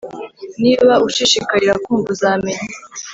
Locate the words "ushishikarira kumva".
1.07-2.07